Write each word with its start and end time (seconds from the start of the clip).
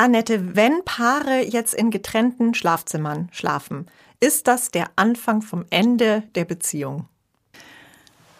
Annette, 0.00 0.54
wenn 0.54 0.84
Paare 0.84 1.44
jetzt 1.44 1.74
in 1.74 1.90
getrennten 1.90 2.54
Schlafzimmern 2.54 3.28
schlafen, 3.32 3.86
ist 4.20 4.46
das 4.46 4.70
der 4.70 4.86
Anfang 4.94 5.42
vom 5.42 5.64
Ende 5.70 6.22
der 6.36 6.44
Beziehung? 6.44 7.06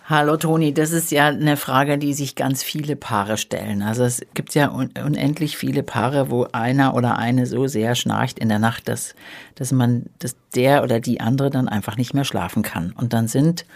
Hallo 0.05 0.37
Toni, 0.37 0.73
das 0.73 0.93
ist 0.93 1.11
ja 1.11 1.27
eine 1.27 1.57
Frage, 1.57 1.99
die 1.99 2.15
sich 2.15 2.37
ganz 2.37 2.63
viele 2.63 2.95
Paare 2.95 3.37
stellen. 3.37 3.83
Also 3.83 4.05
es 4.05 4.25
gibt 4.35 4.55
ja 4.55 4.69
unendlich 4.69 5.57
viele 5.57 5.83
Paare, 5.83 6.31
wo 6.31 6.47
einer 6.53 6.95
oder 6.95 7.19
eine 7.19 7.45
so 7.45 7.67
sehr 7.67 7.97
schnarcht 7.97 8.39
in 8.39 8.49
der 8.49 8.61
Nacht, 8.61 8.87
dass, 8.87 9.17
dass 9.57 9.73
man, 9.73 10.07
dass 10.21 10.37
der 10.55 10.85
oder 10.85 11.01
die 11.01 11.21
andere 11.21 11.51
dann 11.51 11.69
einfach 11.69 11.97
nicht 11.97 12.15
mehr 12.15 12.25
schlafen 12.25 12.63
kann. 12.63 12.93
Und 12.93 13.13
dann 13.13 13.27
sind 13.27 13.67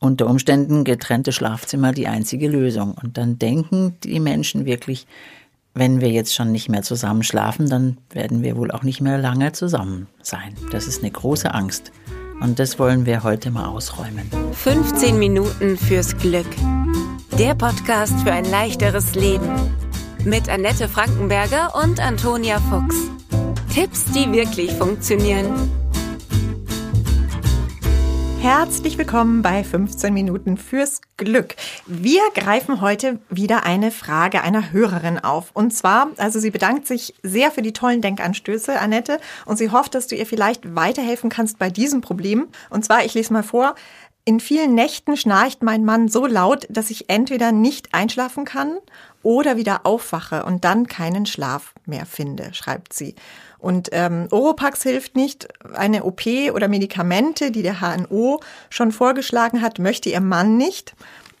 unter 0.00 0.26
Umständen 0.26 0.84
getrennte 0.84 1.32
Schlafzimmer 1.32 1.92
die 1.92 2.08
einzige 2.08 2.48
Lösung. 2.48 2.94
Und 3.02 3.16
dann 3.16 3.38
denken 3.38 3.96
die 4.04 4.20
Menschen 4.20 4.66
wirklich, 4.66 5.06
wenn 5.74 6.00
wir 6.00 6.10
jetzt 6.10 6.34
schon 6.34 6.52
nicht 6.52 6.68
mehr 6.68 6.82
zusammen 6.82 7.22
schlafen, 7.22 7.68
dann 7.68 7.96
werden 8.10 8.42
wir 8.42 8.56
wohl 8.56 8.70
auch 8.70 8.82
nicht 8.82 9.00
mehr 9.00 9.18
lange 9.18 9.52
zusammen 9.52 10.06
sein. 10.22 10.54
Das 10.70 10.86
ist 10.86 11.02
eine 11.02 11.10
große 11.10 11.52
Angst. 11.52 11.92
Und 12.40 12.58
das 12.58 12.78
wollen 12.78 13.06
wir 13.06 13.22
heute 13.22 13.50
mal 13.50 13.66
ausräumen. 13.66 14.28
15 14.52 15.18
Minuten 15.18 15.78
fürs 15.78 16.16
Glück. 16.16 16.48
Der 17.38 17.54
Podcast 17.54 18.18
für 18.20 18.32
ein 18.32 18.44
leichteres 18.44 19.14
Leben. 19.14 19.48
Mit 20.24 20.48
Annette 20.48 20.88
Frankenberger 20.88 21.74
und 21.82 22.00
Antonia 22.00 22.60
Fuchs. 22.60 22.96
Tipps, 23.72 24.04
die 24.06 24.30
wirklich 24.32 24.72
funktionieren. 24.72 25.81
Herzlich 28.42 28.98
willkommen 28.98 29.40
bei 29.40 29.62
15 29.62 30.12
Minuten 30.12 30.56
fürs 30.56 31.00
Glück. 31.16 31.54
Wir 31.86 32.22
greifen 32.34 32.80
heute 32.80 33.20
wieder 33.30 33.64
eine 33.64 33.92
Frage 33.92 34.42
einer 34.42 34.72
Hörerin 34.72 35.20
auf. 35.20 35.52
Und 35.54 35.72
zwar, 35.72 36.08
also 36.16 36.40
sie 36.40 36.50
bedankt 36.50 36.88
sich 36.88 37.14
sehr 37.22 37.52
für 37.52 37.62
die 37.62 37.72
tollen 37.72 38.00
Denkanstöße, 38.00 38.80
Annette, 38.80 39.20
und 39.46 39.58
sie 39.58 39.70
hofft, 39.70 39.94
dass 39.94 40.08
du 40.08 40.16
ihr 40.16 40.26
vielleicht 40.26 40.74
weiterhelfen 40.74 41.30
kannst 41.30 41.60
bei 41.60 41.70
diesem 41.70 42.00
Problem. 42.00 42.48
Und 42.68 42.84
zwar, 42.84 43.04
ich 43.04 43.14
lese 43.14 43.32
mal 43.32 43.44
vor, 43.44 43.76
in 44.24 44.40
vielen 44.40 44.74
Nächten 44.74 45.16
schnarcht 45.16 45.62
mein 45.62 45.84
Mann 45.84 46.08
so 46.08 46.26
laut, 46.26 46.66
dass 46.68 46.90
ich 46.90 47.08
entweder 47.08 47.52
nicht 47.52 47.94
einschlafen 47.94 48.44
kann 48.44 48.76
oder 49.22 49.56
wieder 49.56 49.86
aufwache 49.86 50.44
und 50.44 50.64
dann 50.64 50.88
keinen 50.88 51.26
Schlaf 51.26 51.74
mehr 51.86 52.06
finde, 52.06 52.52
schreibt 52.54 52.92
sie. 52.92 53.14
Und 53.62 53.90
ähm, 53.92 54.26
Oropax 54.32 54.82
hilft 54.82 55.14
nicht. 55.14 55.46
Eine 55.72 56.02
OP 56.02 56.26
oder 56.52 56.66
Medikamente, 56.66 57.52
die 57.52 57.62
der 57.62 57.80
HNO 57.80 58.40
schon 58.70 58.90
vorgeschlagen 58.90 59.62
hat, 59.62 59.78
möchte 59.78 60.08
ihr 60.08 60.20
Mann 60.20 60.56
nicht. 60.56 60.94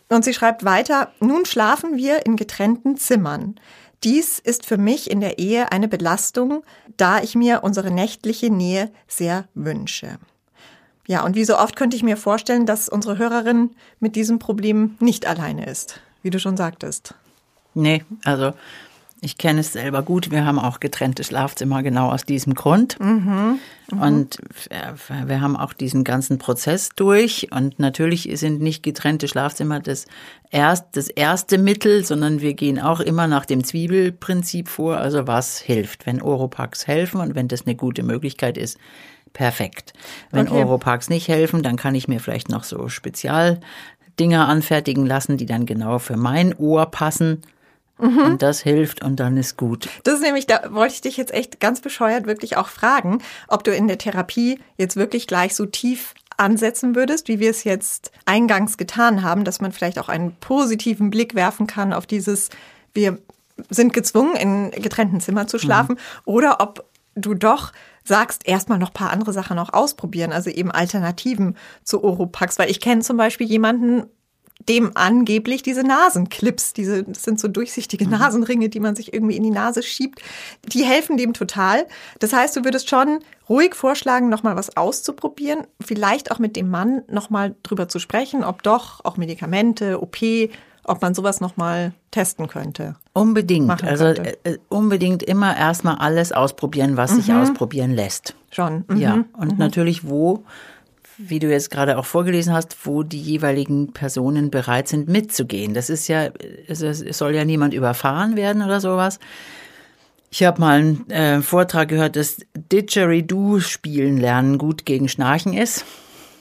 Und 0.08 0.24
sie 0.24 0.32
schreibt 0.32 0.64
weiter, 0.64 1.10
nun 1.18 1.44
schlafen 1.44 1.96
wir 1.96 2.24
in 2.24 2.36
getrennten 2.36 2.96
Zimmern. 2.96 3.56
Dies 4.04 4.38
ist 4.38 4.66
für 4.66 4.76
mich 4.76 5.10
in 5.10 5.20
der 5.20 5.40
Ehe 5.40 5.72
eine 5.72 5.88
Belastung, 5.88 6.62
da 6.96 7.20
ich 7.20 7.34
mir 7.34 7.64
unsere 7.64 7.90
nächtliche 7.90 8.50
Nähe 8.50 8.92
sehr 9.08 9.48
wünsche. 9.54 10.18
Ja, 11.08 11.24
und 11.24 11.34
wie 11.34 11.44
so 11.44 11.58
oft 11.58 11.74
könnte 11.74 11.96
ich 11.96 12.04
mir 12.04 12.16
vorstellen, 12.16 12.66
dass 12.66 12.88
unsere 12.88 13.18
Hörerin 13.18 13.70
mit 13.98 14.14
diesem 14.14 14.38
Problem 14.38 14.96
nicht 15.00 15.26
alleine 15.26 15.66
ist, 15.66 16.00
wie 16.22 16.30
du 16.30 16.38
schon 16.38 16.56
sagtest. 16.56 17.14
Nee, 17.74 18.04
also 18.22 18.52
ich 19.24 19.38
kenne 19.38 19.60
es 19.60 19.72
selber 19.72 20.02
gut. 20.02 20.32
Wir 20.32 20.44
haben 20.44 20.58
auch 20.58 20.80
getrennte 20.80 21.22
Schlafzimmer 21.22 21.84
genau 21.84 22.10
aus 22.10 22.24
diesem 22.24 22.54
Grund. 22.54 22.98
Mhm, 22.98 23.60
mh. 23.92 24.06
Und 24.06 24.38
wir 25.26 25.40
haben 25.40 25.56
auch 25.56 25.72
diesen 25.72 26.02
ganzen 26.02 26.38
Prozess 26.38 26.88
durch. 26.96 27.46
Und 27.52 27.78
natürlich 27.78 28.28
sind 28.34 28.60
nicht 28.60 28.82
getrennte 28.82 29.28
Schlafzimmer 29.28 29.78
das, 29.78 30.06
erst, 30.50 30.96
das 30.96 31.06
erste 31.06 31.58
Mittel, 31.58 32.04
sondern 32.04 32.40
wir 32.40 32.54
gehen 32.54 32.80
auch 32.80 32.98
immer 32.98 33.28
nach 33.28 33.46
dem 33.46 33.62
Zwiebelprinzip 33.62 34.68
vor. 34.68 34.96
Also 34.96 35.28
was 35.28 35.60
hilft? 35.60 36.04
Wenn 36.04 36.20
Oropax 36.20 36.88
helfen 36.88 37.20
und 37.20 37.36
wenn 37.36 37.46
das 37.46 37.64
eine 37.64 37.76
gute 37.76 38.02
Möglichkeit 38.02 38.58
ist, 38.58 38.76
perfekt. 39.32 39.92
Wenn 40.32 40.48
okay. 40.48 40.64
Oropax 40.64 41.10
nicht 41.10 41.28
helfen, 41.28 41.62
dann 41.62 41.76
kann 41.76 41.94
ich 41.94 42.08
mir 42.08 42.18
vielleicht 42.18 42.48
noch 42.48 42.64
so 42.64 42.88
Spezialdinger 42.88 44.48
anfertigen 44.48 45.06
lassen, 45.06 45.36
die 45.36 45.46
dann 45.46 45.64
genau 45.64 46.00
für 46.00 46.16
mein 46.16 46.56
Ohr 46.58 46.86
passen. 46.86 47.42
Mhm. 48.02 48.18
Und 48.18 48.42
das 48.42 48.60
hilft 48.60 49.02
und 49.02 49.16
dann 49.16 49.36
ist 49.36 49.56
gut. 49.56 49.88
Das 50.04 50.14
ist 50.14 50.22
nämlich, 50.22 50.46
da 50.46 50.72
wollte 50.72 50.94
ich 50.94 51.00
dich 51.00 51.16
jetzt 51.16 51.32
echt 51.32 51.60
ganz 51.60 51.80
bescheuert 51.80 52.26
wirklich 52.26 52.56
auch 52.56 52.68
fragen, 52.68 53.22
ob 53.48 53.64
du 53.64 53.74
in 53.74 53.88
der 53.88 53.98
Therapie 53.98 54.58
jetzt 54.76 54.96
wirklich 54.96 55.26
gleich 55.26 55.54
so 55.54 55.66
tief 55.66 56.14
ansetzen 56.36 56.94
würdest, 56.94 57.28
wie 57.28 57.38
wir 57.38 57.50
es 57.50 57.64
jetzt 57.64 58.10
eingangs 58.24 58.76
getan 58.76 59.22
haben, 59.22 59.44
dass 59.44 59.60
man 59.60 59.72
vielleicht 59.72 59.98
auch 59.98 60.08
einen 60.08 60.34
positiven 60.36 61.10
Blick 61.10 61.34
werfen 61.34 61.66
kann 61.66 61.92
auf 61.92 62.06
dieses, 62.06 62.50
wir 62.92 63.18
sind 63.70 63.92
gezwungen, 63.92 64.34
in 64.34 64.70
getrennten 64.82 65.20
Zimmern 65.20 65.48
zu 65.48 65.58
schlafen, 65.58 65.94
mhm. 65.94 66.22
oder 66.24 66.60
ob 66.60 66.84
du 67.14 67.34
doch 67.34 67.72
sagst, 68.04 68.48
erstmal 68.48 68.78
noch 68.78 68.92
paar 68.92 69.10
andere 69.10 69.32
Sachen 69.32 69.58
auch 69.58 69.72
ausprobieren, 69.72 70.32
also 70.32 70.50
eben 70.50 70.70
Alternativen 70.70 71.56
zu 71.84 72.02
Oropax, 72.02 72.58
weil 72.58 72.70
ich 72.70 72.80
kenne 72.80 73.02
zum 73.02 73.16
Beispiel 73.16 73.46
jemanden, 73.46 74.06
dem 74.68 74.92
angeblich 74.94 75.62
diese 75.62 75.82
Nasenclips, 75.82 76.72
diese, 76.72 77.04
das 77.04 77.22
sind 77.22 77.40
so 77.40 77.48
durchsichtige 77.48 78.04
mhm. 78.04 78.12
Nasenringe, 78.12 78.68
die 78.68 78.80
man 78.80 78.94
sich 78.94 79.12
irgendwie 79.12 79.36
in 79.36 79.42
die 79.42 79.50
Nase 79.50 79.82
schiebt, 79.82 80.20
die 80.64 80.84
helfen 80.84 81.16
dem 81.16 81.32
total. 81.32 81.86
Das 82.20 82.32
heißt, 82.32 82.56
du 82.56 82.64
würdest 82.64 82.88
schon 82.88 83.20
ruhig 83.48 83.74
vorschlagen, 83.74 84.28
nochmal 84.28 84.56
was 84.56 84.76
auszuprobieren, 84.76 85.66
vielleicht 85.80 86.30
auch 86.30 86.38
mit 86.38 86.56
dem 86.56 86.70
Mann 86.70 87.02
nochmal 87.08 87.54
drüber 87.62 87.88
zu 87.88 87.98
sprechen, 87.98 88.44
ob 88.44 88.62
doch 88.62 89.04
auch 89.04 89.16
Medikamente, 89.16 90.00
OP, 90.00 90.18
ob 90.84 91.02
man 91.02 91.14
sowas 91.14 91.40
nochmal 91.40 91.92
testen 92.10 92.48
könnte. 92.48 92.96
Unbedingt. 93.12 93.84
Also 93.84 94.06
äh, 94.06 94.34
äh, 94.44 94.58
unbedingt 94.68 95.22
immer 95.22 95.56
erstmal 95.56 95.96
alles 95.96 96.32
ausprobieren, 96.32 96.96
was 96.96 97.12
mhm. 97.12 97.16
sich 97.16 97.32
ausprobieren 97.32 97.92
lässt. 97.92 98.34
Schon. 98.50 98.84
Mhm. 98.88 98.96
Ja. 98.96 99.24
Und 99.32 99.52
mhm. 99.52 99.58
natürlich 99.58 100.08
wo 100.08 100.44
wie 101.18 101.38
du 101.38 101.50
jetzt 101.50 101.70
gerade 101.70 101.98
auch 101.98 102.06
vorgelesen 102.06 102.52
hast, 102.52 102.76
wo 102.84 103.02
die 103.02 103.20
jeweiligen 103.20 103.92
Personen 103.92 104.50
bereit 104.50 104.88
sind 104.88 105.08
mitzugehen. 105.08 105.74
Das 105.74 105.90
ist 105.90 106.08
ja, 106.08 106.30
es 106.66 106.80
soll 107.18 107.34
ja 107.34 107.44
niemand 107.44 107.74
überfahren 107.74 108.36
werden 108.36 108.62
oder 108.62 108.80
sowas. 108.80 109.18
Ich 110.30 110.42
habe 110.44 110.60
mal 110.60 110.78
einen 110.78 111.10
äh, 111.10 111.42
Vortrag 111.42 111.88
gehört, 111.88 112.16
dass 112.16 112.38
Didgeridoo 112.54 113.60
spielen 113.60 114.16
lernen 114.16 114.56
gut 114.56 114.86
gegen 114.86 115.08
Schnarchen 115.08 115.52
ist. 115.52 115.84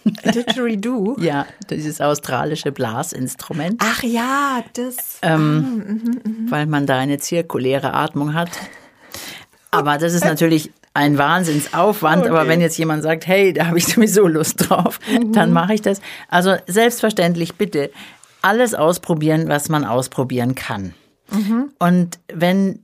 Didgeridoo? 0.06 1.18
ja, 1.20 1.46
dieses 1.70 2.00
australische 2.00 2.72
Blasinstrument. 2.72 3.82
Ach 3.84 4.02
ja, 4.04 4.64
das. 4.74 5.20
Ähm, 5.22 6.22
ah. 6.26 6.52
Weil 6.52 6.66
man 6.68 6.86
da 6.86 6.98
eine 6.98 7.18
zirkuläre 7.18 7.94
Atmung 7.94 8.34
hat. 8.34 8.50
Aber 9.72 9.98
das 9.98 10.14
ist 10.14 10.26
natürlich 10.26 10.72
ein 10.94 11.18
Wahnsinnsaufwand. 11.18 12.24
Okay. 12.24 12.30
Aber 12.30 12.48
wenn 12.48 12.62
jetzt 12.62 12.78
jemand 12.78 13.04
sagt, 13.04 13.28
hey, 13.28 13.54
da 13.54 13.68
habe 13.68 13.78
ich 13.78 13.88
sowieso 13.94 14.28
Lust 14.28 14.70
drauf, 14.70 15.00
mhm. 15.10 15.32
dann 15.34 15.52
mache 15.52 15.74
ich 15.74 15.82
das. 15.82 16.02
Also 16.30 16.56
selbstverständlich 16.68 17.56
bitte 17.56 17.92
alles 18.42 18.74
ausprobieren, 18.74 19.48
was 19.48 19.70
man 19.70 19.86
ausprobieren 19.86 20.56
kann. 20.56 20.94
Mhm. 21.32 21.72
Und 21.80 22.20
wenn 22.34 22.84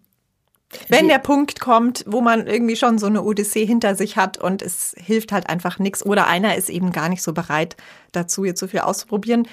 wenn 0.90 1.08
der 1.08 1.20
Punkt 1.20 1.62
kommt, 1.62 2.04
wo 2.08 2.20
man 2.20 2.46
irgendwie 2.46 2.76
schon 2.76 3.00
so 3.00 3.06
eine 3.06 3.24
Odyssee 3.24 3.66
hinter 3.66 3.96
sich 3.96 4.18
hat 4.18 4.38
und 4.38 4.62
es 4.62 4.94
hilft 4.98 5.32
halt 5.32 5.50
einfach 5.50 5.80
nichts 5.80 6.06
oder 6.06 6.28
einer 6.28 6.56
ist 6.56 6.70
eben 6.70 6.92
gar 6.92 7.08
nicht 7.08 7.24
so 7.24 7.32
bereit 7.32 7.78
dazu, 8.12 8.44
jetzt 8.44 8.60
so 8.60 8.68
viel 8.68 8.82
auszuprobieren, 8.82 9.48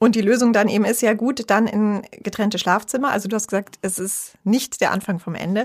und 0.00 0.14
die 0.14 0.20
Lösung 0.20 0.52
dann 0.52 0.68
eben 0.68 0.84
ist 0.84 1.02
ja 1.02 1.14
gut, 1.14 1.50
dann 1.50 1.66
in 1.66 2.02
getrennte 2.22 2.58
Schlafzimmer. 2.58 3.10
Also 3.10 3.28
du 3.28 3.34
hast 3.34 3.48
gesagt, 3.48 3.78
es 3.82 3.98
ist 3.98 4.34
nicht 4.44 4.80
der 4.80 4.92
Anfang 4.92 5.18
vom 5.18 5.34
Ende. 5.34 5.64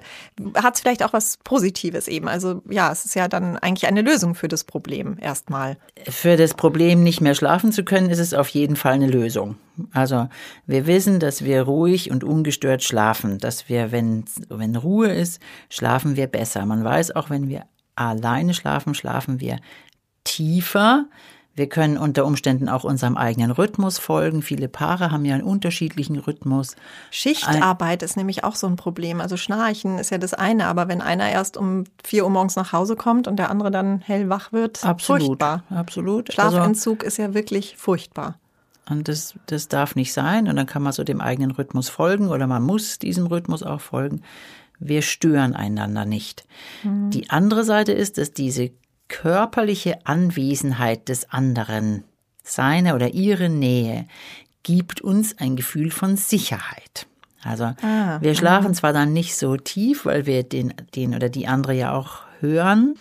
Hat 0.56 0.74
es 0.74 0.82
vielleicht 0.82 1.04
auch 1.04 1.14
was 1.14 1.38
Positives 1.38 2.08
eben? 2.08 2.28
Also 2.28 2.64
ja, 2.68 2.92
es 2.92 3.06
ist 3.06 3.14
ja 3.14 3.28
dann 3.28 3.58
eigentlich 3.58 3.88
eine 3.88 4.02
Lösung 4.02 4.34
für 4.34 4.48
das 4.48 4.64
Problem 4.64 5.18
erstmal. 5.22 5.78
Für 6.10 6.36
das 6.36 6.56
Problem, 6.56 7.04
nicht 7.04 7.22
mehr 7.22 7.36
schlafen 7.36 7.72
zu 7.72 7.84
können, 7.84 8.10
ist 8.10 8.18
es 8.18 8.34
auf 8.34 8.48
jeden 8.50 8.76
Fall 8.76 8.94
eine 8.94 9.08
Lösung. 9.08 9.56
Also 9.92 10.28
wir 10.66 10.88
wissen, 10.88 11.20
dass 11.20 11.44
wir 11.44 11.62
ruhig 11.62 12.10
und 12.10 12.24
ungestört 12.24 12.82
schlafen, 12.82 13.38
dass 13.38 13.70
wir, 13.70 13.92
wenn, 13.92 14.26
wenn 14.50 14.76
Ruhe 14.76 15.14
ist, 15.14 15.42
schlafen 15.70 16.16
wir 16.16 16.26
besser. 16.26 16.66
Man 16.66 16.84
weiß 16.84 17.16
auch, 17.16 17.30
wenn 17.30 17.50
wir 17.50 17.66
alleine 17.96 18.56
schlafen, 18.56 18.96
schlafen 18.96 19.40
wir 19.40 19.60
tiefer. 20.24 21.06
Wir 21.56 21.70
können 21.70 21.98
unter 21.98 22.26
Umständen 22.26 22.68
auch 22.68 22.84
unserem 22.84 23.16
eigenen 23.16 23.52
Rhythmus 23.52 24.00
folgen. 24.00 24.42
Viele 24.42 24.68
Paare 24.68 25.12
haben 25.12 25.24
ja 25.24 25.36
einen 25.36 25.44
unterschiedlichen 25.44 26.18
Rhythmus. 26.18 26.76
Schichtarbeit 27.12 28.02
ist 28.02 28.18
nämlich 28.18 28.44
auch 28.44 28.56
so 28.56 28.66
ein 28.66 28.76
Problem. 28.76 29.22
Also 29.22 29.38
Schnarchen 29.38 30.00
ist 30.00 30.10
ja 30.10 30.18
das 30.18 30.34
eine, 30.34 30.66
aber 30.66 30.88
wenn 30.88 31.02
einer 31.02 31.30
erst 31.30 31.56
um 31.56 31.84
vier 32.04 32.24
Uhr 32.24 32.32
morgens 32.32 32.56
nach 32.56 32.74
Hause 32.74 32.96
kommt 32.96 33.28
und 33.28 33.38
der 33.38 33.52
andere 33.52 33.70
dann 33.70 34.00
hellwach 34.00 34.52
wird, 34.52 34.84
absolut, 34.84 35.28
furchtbar. 35.28 35.64
Absolut. 35.70 36.34
Schlafentzug 36.34 37.02
also, 37.02 37.08
ist 37.08 37.18
ja 37.18 37.36
wirklich 37.36 37.78
furchtbar. 37.78 38.40
Und 38.90 39.08
das, 39.08 39.36
das 39.46 39.68
darf 39.68 39.96
nicht 39.96 40.12
sein. 40.12 40.48
Und 40.48 40.56
dann 40.56 40.66
kann 40.66 40.82
man 40.82 40.92
so 40.92 41.04
dem 41.04 41.22
eigenen 41.22 41.52
Rhythmus 41.52 41.88
folgen 41.88 42.30
oder 42.30 42.48
man 42.48 42.64
muss 42.64 42.98
diesem 42.98 43.28
Rhythmus 43.28 43.62
auch 43.62 43.80
folgen. 43.80 44.24
Wir 44.80 45.04
stören 45.04 45.56
einander 45.56 46.06
nicht. 46.06 46.46
Mhm. 46.84 47.12
Die 47.12 47.30
andere 47.30 47.64
Seite 47.64 47.92
ist, 47.92 48.18
dass 48.18 48.34
diese 48.34 48.72
körperliche 49.14 50.06
Anwesenheit 50.08 51.08
des 51.08 51.30
anderen, 51.30 52.04
seine 52.44 52.96
oder 52.96 53.14
ihre 53.14 53.48
Nähe, 53.48 54.08
gibt 54.64 55.02
uns 55.02 55.38
ein 55.38 55.56
Gefühl 55.56 55.92
von 55.92 56.18
Sicherheit. 56.18 57.06
Also 57.44 57.66
ah, 57.84 58.20
wir 58.22 58.34
schlafen 58.34 58.72
ah. 58.72 58.74
zwar 58.74 58.92
dann 58.92 59.14
nicht 59.14 59.36
so 59.36 59.56
tief, 59.56 60.06
weil 60.06 60.26
wir 60.26 60.42
den, 60.42 60.74
den 60.96 61.14
oder 61.14 61.30
die 61.30 61.48
andere 61.48 61.74
ja 61.74 61.94
auch 61.94 62.22
hören, 62.40 62.96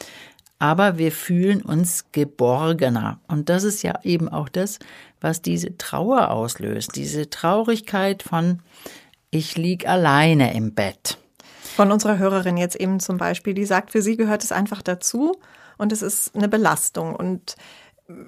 aber 0.59 0.99
wir 0.99 1.13
fühlen 1.13 1.63
uns 1.63 2.13
geborgener. 2.13 3.19
Und 3.27 3.49
das 3.49 3.65
ist 3.65 3.83
ja 3.83 3.99
eben 4.03 4.29
auch 4.29 4.51
das, 4.51 4.81
was 5.21 5.41
diese 5.41 5.79
Trauer 5.79 6.31
auslöst, 6.31 6.95
diese 6.95 7.31
Traurigkeit 7.31 8.23
von 8.23 8.61
ich 9.31 9.57
lieg 9.57 9.89
alleine 9.89 10.53
im 10.55 10.75
Bett. 10.75 11.17
Von 11.75 11.91
unserer 11.91 12.19
Hörerin 12.19 12.59
jetzt 12.59 12.77
eben 12.77 13.01
zum 13.01 13.17
Beispiel, 13.17 13.55
die 13.55 13.65
sagt, 13.65 13.93
für 13.93 14.03
sie 14.03 14.19
gehört 14.19 14.45
es 14.45 14.53
einfach 14.53 14.83
dazu 14.83 15.39
und 15.83 15.93
es 15.93 16.01
ist 16.01 16.35
eine 16.35 16.49
Belastung. 16.49 17.15
Und 17.15 17.57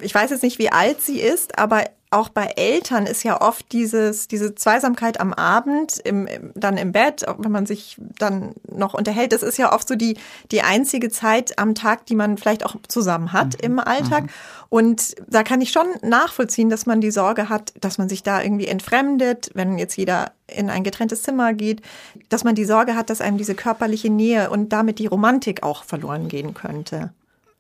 ich 0.00 0.14
weiß 0.14 0.30
jetzt 0.30 0.42
nicht, 0.42 0.58
wie 0.58 0.70
alt 0.70 1.00
sie 1.00 1.20
ist, 1.20 1.58
aber 1.58 1.84
auch 2.14 2.28
bei 2.28 2.52
Eltern 2.56 3.06
ist 3.06 3.24
ja 3.24 3.40
oft 3.40 3.72
dieses, 3.72 4.28
diese 4.28 4.54
Zweisamkeit 4.54 5.20
am 5.20 5.32
Abend, 5.32 5.98
im, 5.98 6.28
dann 6.54 6.76
im 6.76 6.92
Bett, 6.92 7.24
wenn 7.38 7.50
man 7.50 7.66
sich 7.66 7.96
dann 8.18 8.54
noch 8.70 8.94
unterhält. 8.94 9.32
Das 9.32 9.42
ist 9.42 9.58
ja 9.58 9.72
oft 9.72 9.88
so 9.88 9.96
die, 9.96 10.16
die 10.52 10.62
einzige 10.62 11.10
Zeit 11.10 11.58
am 11.58 11.74
Tag, 11.74 12.06
die 12.06 12.14
man 12.14 12.38
vielleicht 12.38 12.64
auch 12.64 12.76
zusammen 12.86 13.32
hat 13.32 13.54
mhm. 13.54 13.64
im 13.64 13.78
Alltag. 13.80 14.24
Mhm. 14.24 14.28
Und 14.68 15.14
da 15.28 15.42
kann 15.42 15.60
ich 15.60 15.72
schon 15.72 15.86
nachvollziehen, 16.02 16.70
dass 16.70 16.86
man 16.86 17.00
die 17.00 17.10
Sorge 17.10 17.48
hat, 17.48 17.72
dass 17.80 17.98
man 17.98 18.08
sich 18.08 18.22
da 18.22 18.40
irgendwie 18.40 18.68
entfremdet, 18.68 19.50
wenn 19.54 19.76
jetzt 19.78 19.96
jeder 19.96 20.32
in 20.46 20.70
ein 20.70 20.84
getrenntes 20.84 21.22
Zimmer 21.22 21.52
geht, 21.52 21.82
dass 22.28 22.44
man 22.44 22.54
die 22.54 22.64
Sorge 22.64 22.94
hat, 22.94 23.10
dass 23.10 23.20
einem 23.20 23.38
diese 23.38 23.56
körperliche 23.56 24.10
Nähe 24.10 24.50
und 24.50 24.72
damit 24.72 25.00
die 25.00 25.06
Romantik 25.06 25.64
auch 25.64 25.84
verloren 25.84 26.28
gehen 26.28 26.54
könnte. 26.54 27.12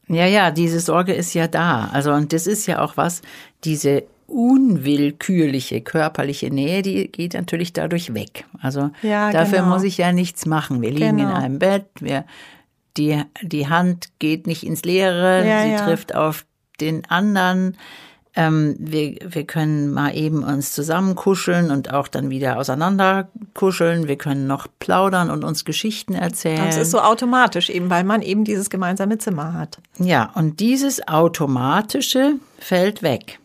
Ja, 0.08 0.26
ja, 0.26 0.50
diese 0.50 0.80
Sorge 0.80 1.14
ist 1.14 1.34
ja 1.34 1.48
da. 1.48 1.88
Also, 1.92 2.12
und 2.12 2.32
das 2.32 2.46
ist 2.46 2.66
ja 2.66 2.80
auch 2.80 2.96
was, 2.96 3.22
diese 3.64 4.04
unwillkürliche 4.26 5.80
körperliche 5.80 6.50
Nähe, 6.50 6.82
die 6.82 7.08
geht 7.08 7.34
natürlich 7.34 7.72
dadurch 7.72 8.14
weg. 8.14 8.46
Also 8.60 8.90
ja, 9.02 9.30
dafür 9.30 9.60
genau. 9.60 9.74
muss 9.74 9.82
ich 9.82 9.98
ja 9.98 10.12
nichts 10.12 10.46
machen. 10.46 10.82
Wir 10.82 10.90
liegen 10.90 11.18
genau. 11.18 11.30
in 11.30 11.36
einem 11.36 11.58
Bett, 11.58 11.86
wir, 12.00 12.24
die, 12.96 13.22
die 13.42 13.68
Hand 13.68 14.08
geht 14.18 14.46
nicht 14.46 14.64
ins 14.64 14.84
Leere, 14.84 15.46
ja, 15.46 15.62
sie 15.62 15.72
ja. 15.72 15.84
trifft 15.84 16.14
auf 16.14 16.46
den 16.80 17.04
anderen. 17.10 17.76
Ähm, 18.34 18.76
wir, 18.78 19.16
wir 19.24 19.44
können 19.44 19.92
mal 19.92 20.16
eben 20.16 20.42
uns 20.42 20.72
zusammenkuscheln 20.72 21.70
und 21.70 21.92
auch 21.92 22.08
dann 22.08 22.30
wieder 22.30 22.58
auseinander 22.58 23.28
kuscheln. 23.54 24.08
Wir 24.08 24.16
können 24.16 24.46
noch 24.46 24.66
plaudern 24.78 25.30
und 25.30 25.44
uns 25.44 25.64
Geschichten 25.64 26.14
erzählen. 26.14 26.66
Das 26.66 26.76
ist 26.76 26.90
so 26.90 27.00
automatisch 27.00 27.70
eben, 27.70 27.88
weil 27.90 28.04
man 28.04 28.20
eben 28.22 28.44
dieses 28.44 28.68
gemeinsame 28.70 29.18
Zimmer 29.18 29.54
hat. 29.54 29.78
Ja, 29.98 30.30
und 30.34 30.60
dieses 30.60 31.06
Automatische 31.08 32.34
fällt 32.58 33.02
weg. 33.02 33.38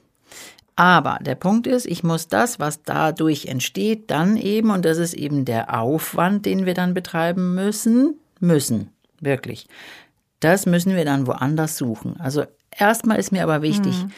Aber 0.75 1.19
der 1.21 1.35
Punkt 1.35 1.67
ist, 1.67 1.85
ich 1.85 2.03
muss 2.03 2.29
das, 2.29 2.57
was 2.57 2.83
dadurch 2.83 3.47
entsteht, 3.47 4.09
dann 4.09 4.37
eben, 4.37 4.69
und 4.71 4.85
das 4.85 4.97
ist 4.97 5.13
eben 5.13 5.43
der 5.43 5.77
Aufwand, 5.77 6.45
den 6.45 6.65
wir 6.65 6.73
dann 6.73 6.93
betreiben 6.93 7.53
müssen, 7.53 8.15
müssen, 8.39 8.89
wirklich. 9.19 9.67
Das 10.39 10.65
müssen 10.65 10.95
wir 10.95 11.03
dann 11.03 11.27
woanders 11.27 11.77
suchen. 11.77 12.15
Also 12.19 12.45
erstmal 12.71 13.19
ist 13.19 13.33
mir 13.33 13.43
aber 13.43 13.61
wichtig, 13.61 14.05
mhm. 14.05 14.11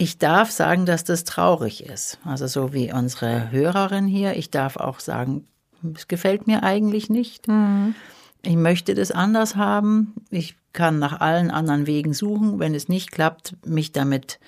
Ich 0.00 0.16
darf 0.16 0.50
sagen, 0.50 0.86
dass 0.86 1.04
das 1.04 1.24
traurig 1.24 1.84
ist. 1.84 2.18
Also 2.24 2.46
so 2.46 2.72
wie 2.72 2.90
unsere 2.90 3.50
Hörerin 3.50 4.06
hier, 4.06 4.34
ich 4.34 4.50
darf 4.50 4.78
auch 4.78 4.98
sagen, 4.98 5.46
es 5.94 6.08
gefällt 6.08 6.46
mir 6.46 6.62
eigentlich 6.62 7.10
nicht. 7.10 7.48
Mhm. 7.48 7.94
Ich 8.42 8.56
möchte 8.56 8.94
das 8.94 9.10
anders 9.10 9.56
haben. 9.56 10.14
Ich 10.30 10.56
kann 10.72 10.98
nach 10.98 11.20
allen 11.20 11.50
anderen 11.50 11.86
Wegen 11.86 12.14
suchen. 12.14 12.58
Wenn 12.58 12.74
es 12.74 12.88
nicht 12.88 13.12
klappt, 13.12 13.54
mich 13.66 13.92
damit 13.92 14.40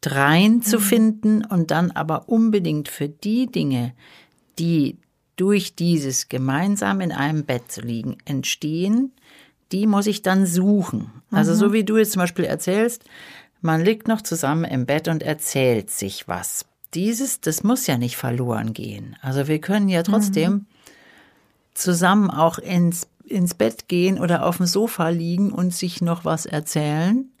drein 0.00 0.62
zu 0.62 0.78
mhm. 0.78 0.82
finden 0.82 1.44
und 1.44 1.70
dann 1.70 1.92
aber 1.92 2.28
unbedingt 2.28 2.88
für 2.88 3.08
die 3.08 3.46
Dinge, 3.46 3.92
die 4.58 4.98
durch 5.36 5.76
dieses 5.76 6.28
gemeinsam 6.28 7.00
in 7.00 7.12
einem 7.12 7.44
Bett 7.44 7.70
zu 7.70 7.82
liegen 7.82 8.18
entstehen, 8.24 9.12
die 9.70 9.86
muss 9.86 10.08
ich 10.08 10.22
dann 10.22 10.44
suchen. 10.44 11.12
Also 11.30 11.54
so 11.54 11.68
mhm. 11.68 11.72
wie 11.72 11.84
du 11.84 11.98
jetzt 11.98 12.12
zum 12.12 12.20
Beispiel 12.20 12.46
erzählst, 12.46 13.04
man 13.62 13.80
liegt 13.80 14.08
noch 14.08 14.20
zusammen 14.20 14.64
im 14.64 14.86
Bett 14.86 15.08
und 15.08 15.22
erzählt 15.22 15.90
sich 15.90 16.28
was. 16.28 16.66
Dieses, 16.94 17.40
das 17.40 17.62
muss 17.62 17.86
ja 17.86 17.96
nicht 17.96 18.16
verloren 18.16 18.74
gehen. 18.74 19.16
Also 19.22 19.48
wir 19.48 19.60
können 19.60 19.88
ja 19.88 20.02
trotzdem 20.02 20.52
mhm. 20.52 20.66
zusammen 21.74 22.30
auch 22.30 22.58
ins, 22.58 23.08
ins 23.24 23.54
Bett 23.54 23.88
gehen 23.88 24.18
oder 24.18 24.44
auf 24.44 24.58
dem 24.58 24.66
Sofa 24.66 25.08
liegen 25.08 25.52
und 25.52 25.74
sich 25.74 26.02
noch 26.02 26.24
was 26.24 26.44
erzählen 26.44 27.32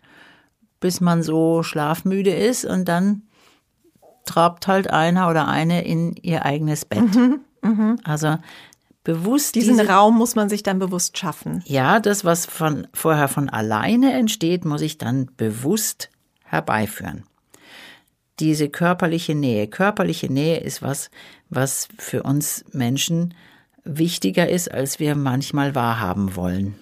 bis 0.82 1.00
man 1.00 1.22
so 1.22 1.62
schlafmüde 1.62 2.34
ist 2.34 2.66
und 2.66 2.86
dann 2.86 3.22
trabt 4.26 4.66
halt 4.66 4.90
einer 4.90 5.30
oder 5.30 5.48
eine 5.48 5.84
in 5.84 6.14
ihr 6.16 6.44
eigenes 6.44 6.84
Bett. 6.84 7.14
Mhm, 7.14 7.40
mh. 7.62 7.96
Also 8.04 8.36
bewusst. 9.02 9.54
Diesen 9.54 9.78
diese, 9.78 9.88
Raum 9.88 10.18
muss 10.18 10.34
man 10.34 10.50
sich 10.50 10.62
dann 10.62 10.78
bewusst 10.78 11.16
schaffen. 11.16 11.62
Ja, 11.66 12.00
das, 12.00 12.24
was 12.26 12.44
von, 12.44 12.86
vorher 12.92 13.28
von 13.28 13.48
alleine 13.48 14.12
entsteht, 14.12 14.66
muss 14.66 14.82
ich 14.82 14.98
dann 14.98 15.30
bewusst 15.36 16.10
herbeiführen. 16.52 17.24
Diese 18.38 18.68
körperliche 18.68 19.34
Nähe. 19.34 19.66
Körperliche 19.66 20.32
Nähe 20.32 20.58
ist 20.58 20.82
was, 20.82 21.10
was 21.48 21.88
für 21.98 22.22
uns 22.22 22.64
Menschen 22.72 23.34
wichtiger 23.84 24.48
ist, 24.48 24.70
als 24.70 25.00
wir 25.00 25.16
manchmal 25.16 25.74
wahrhaben 25.74 26.36
wollen. 26.36 26.76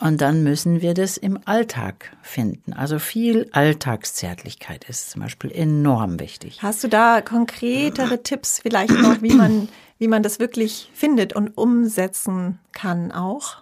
Und 0.00 0.20
dann 0.20 0.42
müssen 0.42 0.82
wir 0.82 0.94
das 0.94 1.16
im 1.16 1.38
Alltag 1.44 2.16
finden. 2.22 2.72
Also 2.72 2.98
viel 2.98 3.48
Alltagszärtlichkeit 3.52 4.84
ist 4.88 5.10
zum 5.10 5.22
Beispiel 5.22 5.52
enorm 5.52 6.18
wichtig. 6.18 6.60
Hast 6.60 6.82
du 6.82 6.88
da 6.88 7.20
konkretere 7.20 8.20
Tipps 8.24 8.58
vielleicht 8.58 8.90
noch, 8.90 9.22
wie 9.22 9.34
man, 9.34 9.68
wie 9.98 10.08
man 10.08 10.24
das 10.24 10.40
wirklich 10.40 10.90
findet 10.92 11.34
und 11.34 11.56
umsetzen 11.56 12.58
kann 12.72 13.12
auch? 13.12 13.58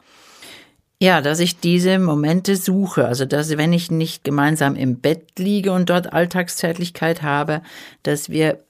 Ja, 1.03 1.23
dass 1.23 1.41
ich 1.41 1.59
diese 1.59 1.99
Momente 1.99 2.57
suche. 2.57 3.07
Also, 3.07 3.25
dass 3.25 3.57
wenn 3.57 3.73
ich 3.73 3.91
nicht 3.91 4.23
gemeinsam 4.23 4.77
im 4.77 4.97
Bett 4.97 5.39
liege 5.39 5.73
und 5.73 5.89
dort 5.89 6.13
Alltagszärtlichkeit 6.13 7.23
habe, 7.23 7.63
dass 8.03 8.29
wir 8.29 8.61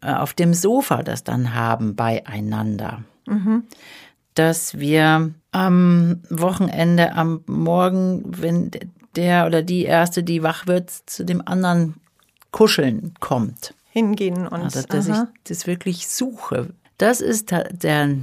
äh, 0.00 0.12
auf 0.12 0.32
dem 0.32 0.54
Sofa 0.54 1.02
das 1.02 1.24
dann 1.24 1.54
haben 1.54 1.96
beieinander. 1.96 3.02
Mhm 3.26 3.64
dass 4.34 4.78
wir 4.78 5.32
am 5.52 6.22
Wochenende, 6.30 7.12
am 7.12 7.42
Morgen, 7.46 8.22
wenn 8.26 8.70
der 9.16 9.46
oder 9.46 9.62
die 9.62 9.84
Erste, 9.84 10.22
die 10.22 10.42
wach 10.42 10.66
wird, 10.66 10.90
zu 10.90 11.24
dem 11.24 11.46
anderen 11.46 11.96
kuscheln 12.50 13.14
kommt. 13.20 13.74
Hingehen 13.90 14.46
und. 14.46 14.62
Also, 14.62 14.82
dass 14.82 15.10
aha. 15.10 15.28
ich 15.34 15.48
das 15.48 15.66
wirklich 15.66 16.08
suche. 16.08 16.70
Das 16.96 17.20
ist 17.20 17.50
der, 17.50 18.16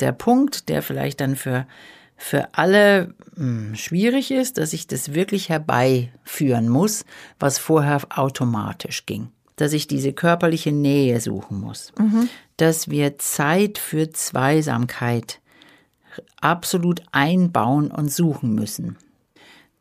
der 0.00 0.12
Punkt, 0.12 0.68
der 0.68 0.82
vielleicht 0.82 1.20
dann 1.20 1.36
für, 1.36 1.66
für 2.16 2.48
alle 2.52 3.14
mh, 3.36 3.68
hm, 3.68 3.74
schwierig 3.74 4.30
ist, 4.30 4.58
dass 4.58 4.72
ich 4.72 4.86
das 4.86 5.14
wirklich 5.14 5.48
herbeiführen 5.48 6.68
muss, 6.68 7.04
was 7.38 7.58
vorher 7.58 8.00
automatisch 8.10 9.06
ging. 9.06 9.28
Dass 9.56 9.72
ich 9.72 9.86
diese 9.86 10.12
körperliche 10.12 10.72
Nähe 10.72 11.20
suchen 11.20 11.60
muss. 11.60 11.92
Mhm. 11.98 12.28
Dass 12.56 12.88
wir 12.88 13.18
Zeit 13.18 13.78
für 13.78 14.10
Zweisamkeit 14.10 15.40
absolut 16.40 17.02
einbauen 17.12 17.90
und 17.90 18.12
suchen 18.12 18.54
müssen. 18.54 18.96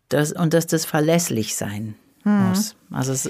Das, 0.10 0.32
und 0.32 0.54
dass 0.54 0.68
das 0.68 0.86
verlässlich 0.86 1.56
sein 1.56 1.96
hm. 2.24 2.50
muss. 2.50 2.76
Also 2.92 3.14
es, 3.14 3.30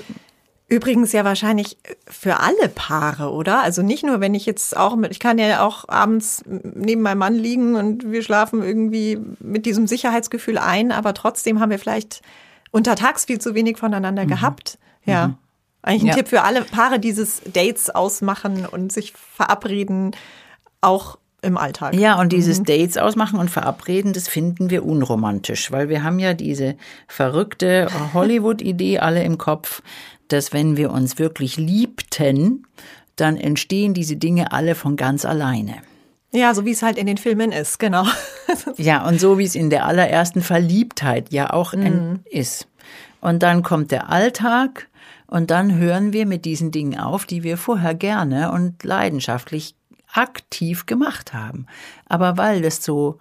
Übrigens 0.73 1.11
ja 1.11 1.23
wahrscheinlich 1.23 1.77
für 2.07 2.39
alle 2.39 2.67
Paare, 2.73 3.31
oder? 3.31 3.61
Also 3.61 3.83
nicht 3.83 4.03
nur, 4.03 4.21
wenn 4.21 4.33
ich 4.33 4.47
jetzt 4.47 4.75
auch 4.75 4.95
mit, 4.95 5.11
ich 5.11 5.19
kann 5.19 5.37
ja 5.37 5.63
auch 5.63 5.87
abends 5.87 6.41
neben 6.47 7.03
meinem 7.03 7.19
Mann 7.19 7.35
liegen 7.35 7.75
und 7.75 8.11
wir 8.11 8.23
schlafen 8.23 8.63
irgendwie 8.63 9.19
mit 9.39 9.67
diesem 9.67 9.85
Sicherheitsgefühl 9.85 10.57
ein, 10.57 10.91
aber 10.91 11.13
trotzdem 11.13 11.59
haben 11.59 11.69
wir 11.69 11.77
vielleicht 11.77 12.23
untertags 12.71 13.25
viel 13.25 13.39
zu 13.39 13.53
wenig 13.53 13.77
voneinander 13.77 14.23
mhm. 14.23 14.29
gehabt. 14.29 14.79
Ja. 15.05 15.27
Mhm. 15.27 15.35
Eigentlich 15.83 16.03
ein 16.03 16.07
ja. 16.07 16.15
Tipp 16.15 16.27
für 16.29 16.41
alle 16.41 16.63
Paare, 16.63 16.99
dieses 16.99 17.41
Dates 17.45 17.91
ausmachen 17.91 18.65
und 18.65 18.91
sich 18.91 19.13
verabreden, 19.13 20.15
auch 20.81 21.19
im 21.43 21.57
Alltag. 21.57 21.93
Ja, 21.95 22.19
und 22.19 22.33
dieses 22.33 22.59
mhm. 22.59 22.65
Dates 22.65 22.97
ausmachen 22.97 23.39
und 23.39 23.49
verabreden, 23.49 24.13
das 24.13 24.27
finden 24.27 24.69
wir 24.69 24.85
unromantisch, 24.85 25.71
weil 25.71 25.89
wir 25.89 26.03
haben 26.03 26.19
ja 26.19 26.33
diese 26.33 26.75
verrückte 27.07 27.87
Hollywood-Idee 28.13 28.99
alle 28.99 29.23
im 29.23 29.37
Kopf, 29.37 29.81
dass 30.27 30.53
wenn 30.53 30.77
wir 30.77 30.91
uns 30.91 31.19
wirklich 31.19 31.57
liebten, 31.57 32.65
dann 33.15 33.37
entstehen 33.37 33.93
diese 33.93 34.15
Dinge 34.15 34.51
alle 34.51 34.75
von 34.75 34.95
ganz 34.95 35.25
alleine. 35.25 35.75
Ja, 36.31 36.55
so 36.55 36.65
wie 36.65 36.71
es 36.71 36.81
halt 36.81 36.97
in 36.97 37.05
den 37.05 37.17
Filmen 37.17 37.51
ist, 37.51 37.77
genau. 37.77 38.05
ja, 38.77 39.07
und 39.07 39.19
so 39.19 39.37
wie 39.37 39.45
es 39.45 39.53
in 39.53 39.69
der 39.69 39.85
allerersten 39.85 40.41
Verliebtheit 40.41 41.31
ja 41.31 41.53
auch 41.53 41.73
mhm. 41.73 42.21
ist. 42.25 42.67
Und 43.21 43.43
dann 43.43 43.61
kommt 43.61 43.91
der 43.91 44.09
Alltag 44.09 44.89
und 45.27 45.51
dann 45.51 45.75
hören 45.75 46.11
wir 46.11 46.25
mit 46.25 46.43
diesen 46.45 46.71
Dingen 46.71 46.99
auf, 46.99 47.25
die 47.25 47.43
wir 47.43 47.57
vorher 47.57 47.93
gerne 47.93 48.51
und 48.51 48.83
leidenschaftlich 48.83 49.75
aktiv 50.13 50.85
gemacht 50.85 51.33
haben. 51.33 51.65
Aber 52.07 52.37
weil 52.37 52.61
das 52.61 52.83
so 52.83 53.19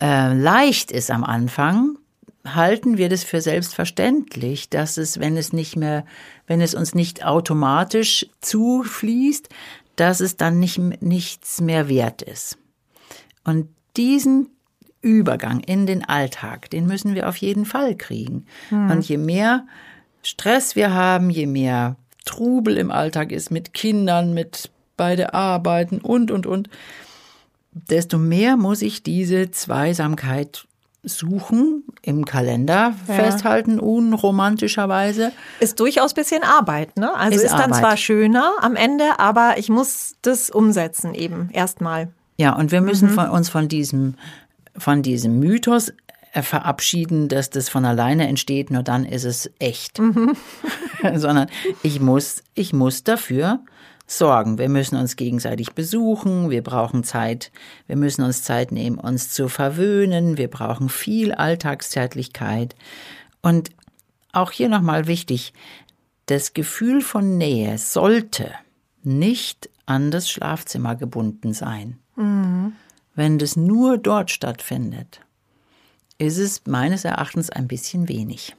äh, 0.00 0.34
leicht 0.34 0.90
ist 0.90 1.10
am 1.10 1.24
Anfang, 1.24 1.98
halten 2.44 2.98
wir 2.98 3.08
das 3.08 3.22
für 3.22 3.40
selbstverständlich, 3.40 4.68
dass 4.68 4.96
es, 4.96 5.20
wenn 5.20 5.36
es 5.36 5.52
nicht 5.52 5.76
mehr, 5.76 6.04
wenn 6.46 6.60
es 6.60 6.74
uns 6.74 6.94
nicht 6.94 7.24
automatisch 7.24 8.26
zufließt, 8.40 9.48
dass 9.96 10.20
es 10.20 10.36
dann 10.36 10.58
nicht, 10.58 10.78
nichts 11.02 11.60
mehr 11.60 11.88
wert 11.88 12.22
ist. 12.22 12.58
Und 13.44 13.68
diesen 13.96 14.48
Übergang 15.00 15.60
in 15.60 15.86
den 15.86 16.04
Alltag, 16.04 16.70
den 16.70 16.86
müssen 16.86 17.14
wir 17.14 17.28
auf 17.28 17.36
jeden 17.36 17.64
Fall 17.64 17.96
kriegen. 17.96 18.46
Hm. 18.70 18.90
Und 18.90 19.08
je 19.08 19.18
mehr 19.18 19.66
Stress 20.22 20.76
wir 20.76 20.94
haben, 20.94 21.30
je 21.30 21.46
mehr 21.46 21.96
Trubel 22.24 22.76
im 22.76 22.90
Alltag 22.90 23.32
ist 23.32 23.50
mit 23.50 23.74
Kindern, 23.74 24.32
mit 24.32 24.70
beide 24.96 25.34
Arbeiten 25.34 25.98
und, 25.98 26.30
und, 26.30 26.46
und, 26.46 26.68
desto 27.72 28.18
mehr 28.18 28.56
muss 28.56 28.82
ich 28.82 29.02
diese 29.02 29.50
Zweisamkeit 29.50 30.66
suchen, 31.04 31.84
im 32.02 32.24
Kalender 32.24 32.94
ja. 33.08 33.14
festhalten, 33.14 33.80
unromantischerweise. 33.80 35.32
Ist 35.58 35.80
durchaus 35.80 36.14
bisschen 36.14 36.44
Arbeit, 36.44 36.96
ne? 36.96 37.14
Also 37.14 37.36
ist, 37.36 37.44
ist 37.44 37.52
dann 37.52 37.72
Arbeit. 37.72 37.78
zwar 37.78 37.96
schöner 37.96 38.52
am 38.60 38.76
Ende, 38.76 39.18
aber 39.18 39.54
ich 39.56 39.68
muss 39.68 40.14
das 40.22 40.50
umsetzen 40.50 41.14
eben 41.14 41.50
erstmal. 41.52 42.08
Ja, 42.36 42.54
und 42.54 42.70
wir 42.72 42.80
müssen 42.80 43.10
mhm. 43.10 43.14
von 43.14 43.30
uns 43.30 43.48
von 43.48 43.68
diesem, 43.68 44.14
von 44.76 45.02
diesem 45.02 45.38
Mythos 45.40 45.92
äh, 46.32 46.42
verabschieden, 46.42 47.28
dass 47.28 47.50
das 47.50 47.68
von 47.68 47.84
alleine 47.84 48.28
entsteht, 48.28 48.70
nur 48.70 48.82
dann 48.82 49.04
ist 49.04 49.24
es 49.24 49.50
echt. 49.58 49.98
Mhm. 49.98 50.36
Sondern 51.14 51.48
ich 51.82 52.00
muss, 52.00 52.42
ich 52.54 52.72
muss 52.72 53.02
dafür 53.02 53.60
sorgen. 54.18 54.58
Wir 54.58 54.68
müssen 54.68 54.96
uns 54.96 55.16
gegenseitig 55.16 55.72
besuchen, 55.72 56.50
wir 56.50 56.62
brauchen 56.62 57.04
Zeit, 57.04 57.50
wir 57.86 57.96
müssen 57.96 58.22
uns 58.22 58.42
Zeit 58.42 58.72
nehmen, 58.72 58.98
uns 58.98 59.30
zu 59.30 59.48
verwöhnen, 59.48 60.36
wir 60.36 60.48
brauchen 60.48 60.88
viel 60.88 61.32
Alltagszärtlichkeit. 61.32 62.74
Und 63.40 63.70
auch 64.32 64.50
hier 64.50 64.68
nochmal 64.68 65.06
wichtig, 65.06 65.52
das 66.26 66.54
Gefühl 66.54 67.00
von 67.00 67.36
Nähe 67.36 67.78
sollte 67.78 68.52
nicht 69.02 69.68
an 69.86 70.10
das 70.10 70.30
Schlafzimmer 70.30 70.94
gebunden 70.94 71.52
sein. 71.52 71.98
Mhm. 72.16 72.72
Wenn 73.14 73.38
das 73.38 73.56
nur 73.56 73.98
dort 73.98 74.30
stattfindet, 74.30 75.20
ist 76.18 76.38
es 76.38 76.62
meines 76.66 77.04
Erachtens 77.04 77.50
ein 77.50 77.68
bisschen 77.68 78.08
wenig. 78.08 78.54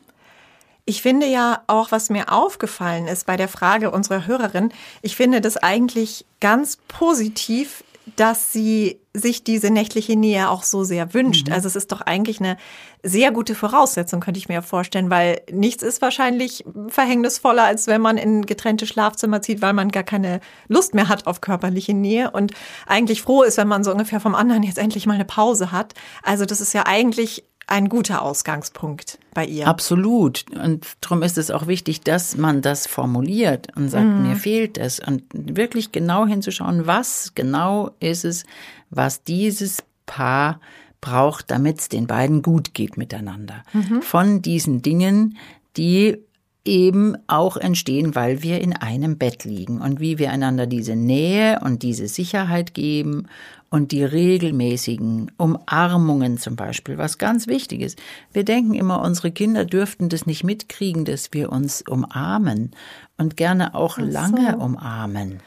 Ich 0.86 1.02
finde 1.02 1.28
ja 1.28 1.64
auch, 1.68 1.92
was 1.92 2.10
mir 2.10 2.32
aufgefallen 2.32 3.08
ist 3.08 3.26
bei 3.26 3.38
der 3.38 3.48
Frage 3.48 3.92
unserer 3.92 4.28
Hörerin, 4.28 4.74
ich 5.02 5.16
finde 5.16 5.40
das 5.40 5.58
eigentlich 5.58 6.26
ganz 6.42 6.78
positiv, 6.88 7.84
dass 8.16 8.52
sie 8.52 9.00
sich 9.14 9.44
diese 9.44 9.70
nächtliche 9.70 10.16
Nähe 10.16 10.50
auch 10.50 10.64
so 10.64 10.84
sehr 10.84 11.14
wünscht. 11.14 11.48
Mhm. 11.48 11.54
Also 11.54 11.68
es 11.68 11.76
ist 11.76 11.92
doch 11.92 12.02
eigentlich 12.02 12.40
eine 12.40 12.58
sehr 13.04 13.32
gute 13.32 13.54
Voraussetzung, 13.54 14.20
könnte 14.20 14.40
ich 14.40 14.50
mir 14.50 14.62
vorstellen, 14.62 15.10
weil 15.10 15.42
nichts 15.52 15.84
ist 15.84 16.02
wahrscheinlich 16.02 16.66
verhängnisvoller, 16.88 17.64
als 17.64 17.88
wenn 17.88 18.02
man 18.02 18.18
in 18.18 18.46
getrennte 18.46 18.88
Schlafzimmer 18.88 19.42
zieht, 19.42 19.62
weil 19.62 19.74
man 19.74 19.90
gar 19.90 20.04
keine 20.04 20.40
Lust 20.68 20.96
mehr 20.96 21.10
hat 21.10 21.28
auf 21.28 21.42
körperliche 21.42 21.94
Nähe 21.94 22.32
und 22.32 22.54
eigentlich 22.88 23.22
froh 23.22 23.44
ist, 23.44 23.58
wenn 23.58 23.68
man 23.68 23.84
so 23.84 23.92
ungefähr 23.92 24.20
vom 24.20 24.36
anderen 24.36 24.64
jetzt 24.64 24.80
endlich 24.80 25.06
mal 25.06 25.14
eine 25.14 25.26
Pause 25.26 25.72
hat. 25.72 25.94
Also 26.24 26.46
das 26.46 26.60
ist 26.60 26.74
ja 26.74 26.86
eigentlich 26.86 27.44
ein 27.68 27.90
guter 27.90 28.22
Ausgangspunkt 28.22 29.20
bei 29.34 29.46
ihr. 29.46 29.68
Absolut. 29.68 30.46
Und 30.52 30.86
darum 31.02 31.24
ist 31.24 31.38
es 31.38 31.52
auch 31.52 31.68
wichtig, 31.68 32.02
dass 32.02 32.38
man 32.38 32.62
das 32.62 32.88
formuliert 32.88 33.68
und 33.76 33.90
sagt, 33.90 34.06
mhm. 34.06 34.28
mir 34.28 34.36
fehlt 34.36 34.78
es. 34.78 35.00
Und 35.00 35.24
wirklich 35.34 35.92
genau 35.92 36.26
hinzuschauen, 36.28 36.86
was 36.86 37.34
genau 37.36 37.92
ist 38.00 38.26
es, 38.26 38.44
was 38.90 39.24
dieses 39.24 39.84
Paar 40.06 40.60
braucht, 41.02 41.52
damit 41.52 41.80
es 41.80 41.90
den 41.90 42.08
beiden 42.08 42.42
gut 42.42 42.74
geht 42.74 42.98
miteinander. 42.98 43.64
Mhm. 43.74 44.02
Von 44.02 44.42
diesen 44.42 44.82
Dingen, 44.82 45.38
die 45.76 46.18
eben 46.66 47.18
auch 47.28 47.58
entstehen, 47.58 48.16
weil 48.16 48.42
wir 48.42 48.62
in 48.62 48.74
einem 48.74 49.18
Bett 49.18 49.44
liegen 49.44 49.82
und 49.82 50.00
wie 50.00 50.18
wir 50.18 50.32
einander 50.32 50.66
diese 50.66 50.96
Nähe 50.96 51.60
und 51.60 51.84
diese 51.84 52.08
Sicherheit 52.08 52.74
geben 52.74 53.28
und 53.74 53.92
die 53.92 54.04
regelmäßigen 54.04 55.32
Umarmungen 55.38 56.38
zum 56.38 56.56
Beispiel, 56.56 57.00
was 57.00 57.18
ganz 57.18 57.48
wichtig 57.48 57.82
ist. 57.82 57.98
Wir 58.32 58.44
denken 58.44 58.76
immer, 58.76 59.02
unsere 59.02 59.32
Kinder 59.32 59.66
dürften 59.66 60.10
das 60.10 60.28
nicht 60.28 60.44
mitkriegen, 60.44 61.06
dass 61.06 61.34
wir 61.34 61.52
uns 61.52 61.82
umarmen 61.82 62.70
und 63.18 63.36
gerne 63.36 63.74
auch 63.74 63.98
so. 63.98 64.04
lange 64.04 64.58
umarmen. 64.58 65.40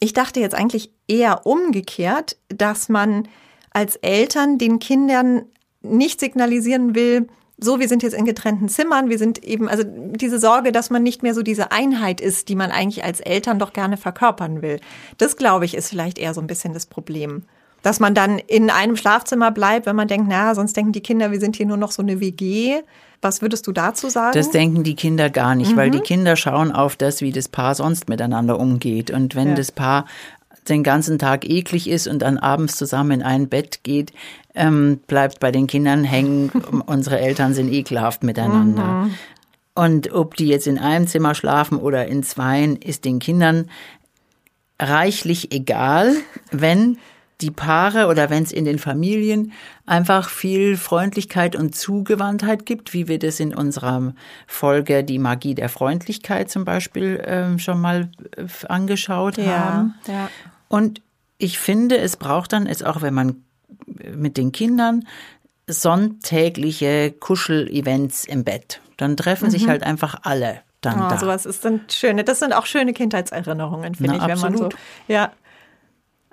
Ich 0.00 0.14
dachte 0.14 0.40
jetzt 0.40 0.54
eigentlich 0.54 0.92
eher 1.08 1.46
umgekehrt, 1.46 2.38
dass 2.48 2.88
man 2.88 3.28
als 3.68 3.96
Eltern 3.96 4.56
den 4.56 4.78
Kindern 4.78 5.42
nicht 5.82 6.20
signalisieren 6.20 6.94
will, 6.94 7.26
so, 7.58 7.80
wir 7.80 7.88
sind 7.88 8.02
jetzt 8.02 8.14
in 8.14 8.24
getrennten 8.24 8.70
Zimmern, 8.70 9.10
wir 9.10 9.18
sind 9.18 9.44
eben, 9.44 9.68
also 9.68 9.84
diese 9.86 10.38
Sorge, 10.38 10.72
dass 10.72 10.88
man 10.88 11.02
nicht 11.02 11.22
mehr 11.22 11.34
so 11.34 11.42
diese 11.42 11.70
Einheit 11.70 12.22
ist, 12.22 12.48
die 12.48 12.56
man 12.56 12.70
eigentlich 12.70 13.04
als 13.04 13.20
Eltern 13.20 13.58
doch 13.58 13.74
gerne 13.74 13.98
verkörpern 13.98 14.62
will. 14.62 14.80
Das, 15.18 15.36
glaube 15.36 15.66
ich, 15.66 15.74
ist 15.74 15.90
vielleicht 15.90 16.18
eher 16.18 16.32
so 16.32 16.40
ein 16.40 16.46
bisschen 16.46 16.72
das 16.72 16.86
Problem 16.86 17.44
dass 17.84 18.00
man 18.00 18.14
dann 18.14 18.38
in 18.38 18.70
einem 18.70 18.96
Schlafzimmer 18.96 19.50
bleibt, 19.50 19.84
wenn 19.84 19.94
man 19.94 20.08
denkt, 20.08 20.26
na, 20.26 20.54
sonst 20.54 20.74
denken 20.74 20.92
die 20.92 21.02
Kinder, 21.02 21.30
wir 21.32 21.38
sind 21.38 21.54
hier 21.54 21.66
nur 21.66 21.76
noch 21.76 21.90
so 21.92 22.00
eine 22.00 22.18
WG. 22.18 22.80
Was 23.20 23.42
würdest 23.42 23.66
du 23.66 23.72
dazu 23.72 24.08
sagen? 24.08 24.32
Das 24.32 24.50
denken 24.50 24.84
die 24.84 24.96
Kinder 24.96 25.28
gar 25.28 25.54
nicht, 25.54 25.72
mhm. 25.72 25.76
weil 25.76 25.90
die 25.90 26.00
Kinder 26.00 26.34
schauen 26.34 26.72
auf 26.72 26.96
das, 26.96 27.20
wie 27.20 27.30
das 27.30 27.48
Paar 27.48 27.74
sonst 27.74 28.08
miteinander 28.08 28.58
umgeht. 28.58 29.10
Und 29.10 29.34
wenn 29.34 29.50
ja. 29.50 29.54
das 29.54 29.70
Paar 29.70 30.06
den 30.66 30.82
ganzen 30.82 31.18
Tag 31.18 31.46
eklig 31.46 31.90
ist 31.90 32.08
und 32.08 32.20
dann 32.22 32.38
abends 32.38 32.76
zusammen 32.76 33.20
in 33.20 33.22
ein 33.22 33.50
Bett 33.50 33.80
geht, 33.82 34.14
ähm, 34.54 35.00
bleibt 35.06 35.38
bei 35.40 35.52
den 35.52 35.66
Kindern 35.66 36.04
hängen, 36.04 36.48
unsere 36.86 37.20
Eltern 37.20 37.52
sind 37.52 37.70
ekelhaft 37.70 38.22
miteinander. 38.22 38.82
Mhm. 38.84 39.14
Und 39.74 40.10
ob 40.10 40.36
die 40.36 40.48
jetzt 40.48 40.66
in 40.66 40.78
einem 40.78 41.06
Zimmer 41.06 41.34
schlafen 41.34 41.76
oder 41.76 42.06
in 42.06 42.22
zweien, 42.22 42.76
ist 42.76 43.04
den 43.04 43.18
Kindern 43.18 43.68
reichlich 44.80 45.52
egal, 45.52 46.14
wenn 46.50 46.96
die 47.44 47.50
Paare 47.50 48.06
oder 48.06 48.30
wenn 48.30 48.42
es 48.42 48.52
in 48.52 48.64
den 48.64 48.78
Familien 48.78 49.52
einfach 49.84 50.30
viel 50.30 50.78
Freundlichkeit 50.78 51.54
und 51.54 51.76
Zugewandtheit 51.76 52.64
gibt, 52.64 52.94
wie 52.94 53.06
wir 53.06 53.18
das 53.18 53.38
in 53.38 53.54
unserer 53.54 54.14
Folge 54.46 55.04
Die 55.04 55.18
Magie 55.18 55.54
der 55.54 55.68
Freundlichkeit 55.68 56.50
zum 56.50 56.64
Beispiel 56.64 57.16
äh, 57.16 57.58
schon 57.58 57.80
mal 57.80 58.10
äh, 58.36 58.46
angeschaut 58.68 59.36
ja, 59.36 59.58
haben. 59.58 59.94
Ja. 60.06 60.30
Und 60.68 61.02
ich 61.36 61.58
finde, 61.58 61.98
es 61.98 62.16
braucht 62.16 62.54
dann 62.54 62.64
jetzt 62.64 62.84
auch, 62.84 63.02
wenn 63.02 63.12
man 63.12 63.44
mit 63.86 64.38
den 64.38 64.50
Kindern 64.50 65.06
sonntägliche 65.66 67.12
Kuschel-Events 67.12 68.24
im 68.24 68.44
Bett. 68.44 68.80
Dann 68.96 69.18
treffen 69.18 69.48
mhm. 69.48 69.50
sich 69.50 69.68
halt 69.68 69.82
einfach 69.82 70.16
alle 70.22 70.60
dann 70.80 71.00
oh, 71.00 71.08
da. 71.08 71.18
Sowas 71.18 71.46
ist 71.46 71.64
dann 71.64 71.82
schöne. 71.88 72.24
Das 72.24 72.38
sind 72.38 72.52
auch 72.52 72.66
schöne 72.66 72.92
Kindheitserinnerungen, 72.92 73.94
finde 73.94 74.16
ich, 74.16 74.26
wenn 74.26 74.38
man 74.38 74.56
so. 74.56 74.68
Ja, 75.08 75.32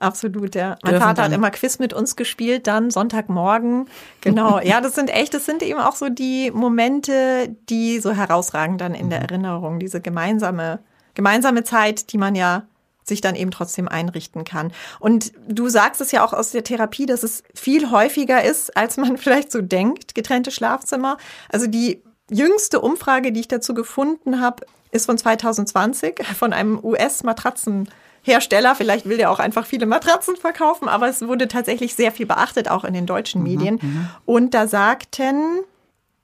Absolut, 0.02 0.56
ja. 0.56 0.78
Mein 0.82 1.00
Vater 1.00 1.24
hat 1.24 1.32
immer 1.32 1.52
Quiz 1.52 1.78
mit 1.78 1.94
uns 1.94 2.16
gespielt, 2.16 2.66
dann 2.66 2.90
Sonntagmorgen. 2.90 3.88
Genau. 4.22 4.60
ja, 4.64 4.82
das 4.82 4.96
sind 4.96 5.12
echt, 5.12 5.36
das 5.36 5.46
sind 5.46 5.62
eben 5.62 5.80
auch 5.80 5.96
so 5.96 6.10
die 6.10 6.50
Momente, 6.50 7.56
die 7.70 8.00
so 8.00 8.12
herausragen 8.12 8.80
dann 8.80 8.96
in 8.96 9.12
der 9.12 9.20
mhm. 9.20 9.26
Erinnerung. 9.26 9.80
Diese 9.80 10.02
gemeinsame, 10.02 10.80
gemeinsame 11.14 11.64
Zeit, 11.64 12.12
die 12.12 12.18
man 12.18 12.34
ja 12.34 12.64
sich 13.04 13.22
dann 13.22 13.36
eben 13.36 13.52
trotzdem 13.52 13.88
einrichten 13.88 14.44
kann. 14.44 14.72
Und 15.00 15.34
du 15.48 15.70
sagst 15.70 16.02
es 16.02 16.12
ja 16.12 16.26
auch 16.26 16.34
aus 16.34 16.50
der 16.50 16.64
Therapie, 16.64 17.06
dass 17.06 17.22
es 17.22 17.44
viel 17.54 17.92
häufiger 17.92 18.44
ist, 18.44 18.76
als 18.76 18.98
man 18.98 19.18
vielleicht 19.20 19.52
so 19.52 19.62
denkt, 19.62 20.16
getrennte 20.16 20.50
Schlafzimmer. 20.50 21.18
Also 21.50 21.68
die 21.68 22.02
jüngste 22.32 22.82
Umfrage, 22.82 23.32
die 23.32 23.42
ich 23.42 23.48
dazu 23.48 23.76
gefunden 23.76 24.42
habe, 24.42 24.66
ist 24.90 25.06
von 25.06 25.18
2020 25.18 26.26
von 26.36 26.54
einem 26.54 26.84
US-Matratzen 26.84 27.88
Hersteller. 28.22 28.76
Vielleicht 28.76 29.08
will 29.08 29.18
der 29.18 29.32
auch 29.32 29.40
einfach 29.40 29.66
viele 29.66 29.86
Matratzen 29.86 30.36
verkaufen, 30.36 30.88
aber 30.88 31.08
es 31.08 31.28
wurde 31.28 31.48
tatsächlich 31.48 31.96
sehr 31.96 32.12
viel 32.12 32.26
beachtet, 32.26 32.70
auch 32.70 32.84
in 32.84 32.94
den 32.94 33.06
deutschen 33.06 33.42
mhm, 33.42 33.48
Medien. 33.48 33.80
Mhm, 33.82 34.10
Und 34.26 34.54
da 34.54 34.68
sagten, 34.68 35.62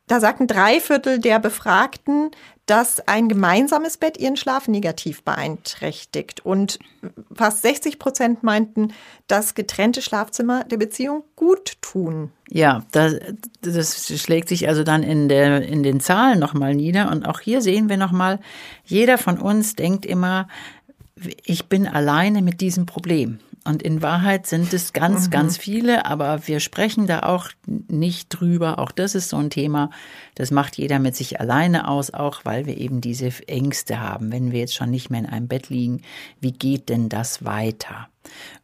da 0.08 0.20
sagten 0.20 0.48
drei 0.48 0.80
Viertel 0.80 1.20
der 1.20 1.40
Befragten, 1.40 2.32
dass 2.68 3.08
ein 3.08 3.30
gemeinsames 3.30 3.96
Bett 3.96 4.18
ihren 4.18 4.36
Schlaf 4.36 4.68
negativ 4.68 5.24
beeinträchtigt. 5.24 6.46
Und 6.46 6.80
fast 7.34 7.62
60 7.62 7.98
Prozent 7.98 8.44
meinten, 8.44 8.94
dass 9.28 9.56
getrennte 9.56 10.02
Schlafzimmer 10.02 10.66
der 10.66 10.76
Beziehung 10.76 11.24
gut 11.38 11.82
tun. 11.82 12.32
Ja, 12.50 12.84
das, 12.92 13.16
das 13.62 14.22
schlägt 14.22 14.50
sich 14.50 14.68
also 14.68 14.84
dann 14.84 15.02
in, 15.02 15.30
der, 15.30 15.62
in 15.62 15.82
den 15.82 16.02
Zahlen 16.02 16.40
nochmal 16.40 16.76
nieder. 16.76 17.10
Und 17.10 17.26
auch 17.26 17.40
hier 17.40 17.62
sehen 17.62 17.88
wir 17.88 17.98
nochmal, 17.98 18.40
jeder 18.84 19.18
von 19.18 19.40
uns 19.40 19.76
denkt 19.76 20.06
immer, 20.06 20.50
ich 21.46 21.66
bin 21.66 21.88
alleine 21.88 22.42
mit 22.42 22.62
diesem 22.62 22.86
Problem. 22.86 23.40
Und 23.68 23.84
in 23.84 24.02
Wahrheit 24.02 24.48
sind 24.48 24.72
es 24.72 24.94
ganz, 24.94 25.28
mhm. 25.28 25.32
ganz 25.32 25.58
viele, 25.58 26.06
aber 26.06 26.48
wir 26.48 26.62
sprechen 26.62 27.06
da 27.06 27.24
auch 27.24 27.50
nicht 27.66 28.30
drüber. 28.30 28.80
Auch 28.80 28.94
das 28.94 29.14
ist 29.14 29.28
so 29.28 29.38
ein 29.38 29.50
Thema. 29.50 29.90
Das 30.36 30.52
macht 30.52 30.78
jeder 30.78 31.00
mit 31.00 31.18
sich 31.18 31.42
alleine 31.42 31.90
aus, 31.90 32.14
auch 32.14 32.46
weil 32.46 32.66
wir 32.66 32.78
eben 32.78 33.02
diese 33.02 33.30
Ängste 33.48 34.00
haben. 34.00 34.32
Wenn 34.32 34.54
wir 34.54 34.62
jetzt 34.62 34.76
schon 34.76 34.90
nicht 34.90 35.10
mehr 35.10 35.20
in 35.20 35.26
einem 35.26 35.50
Bett 35.50 35.68
liegen, 35.68 36.02
wie 36.40 36.54
geht 36.54 36.88
denn 36.88 37.10
das 37.10 37.44
weiter? 37.44 38.08